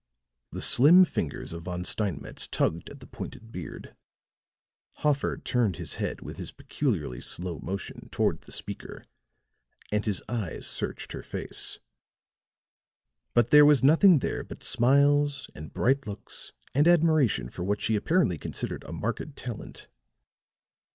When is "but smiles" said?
14.43-15.51